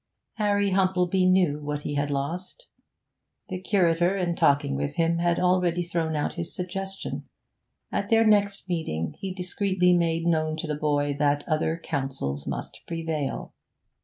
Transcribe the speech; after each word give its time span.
Harry 0.37 0.71
Humplebee 0.71 1.29
knew 1.29 1.59
what 1.63 1.81
he 1.81 1.93
had 1.93 2.09
lost; 2.09 2.65
the 3.49 3.61
curator, 3.61 4.17
in 4.17 4.35
talk 4.35 4.63
with 4.63 4.95
him, 4.95 5.19
had 5.19 5.39
already 5.39 5.83
thrown 5.83 6.15
out 6.15 6.33
his 6.33 6.55
suggestion; 6.55 7.29
at 7.91 8.09
their 8.09 8.25
next 8.25 8.67
meeting 8.67 9.13
he 9.19 9.31
discreetly 9.31 9.93
made 9.95 10.25
known 10.25 10.57
to 10.57 10.65
the 10.65 10.73
boy 10.73 11.15
that 11.19 11.43
other 11.47 11.77
counsels 11.77 12.47
must 12.47 12.81
prevail. 12.87 13.53